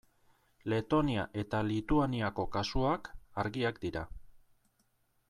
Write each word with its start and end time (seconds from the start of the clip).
Letonia 0.71 1.25
eta 1.41 1.59
Lituaniako 1.67 2.45
kasuak 2.57 3.11
argiak 3.45 3.79
dira. 3.85 4.05